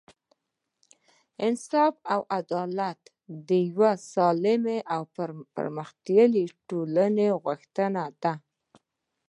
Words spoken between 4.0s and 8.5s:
سالمې او پرمختللې ټولنې غوښتنه ده.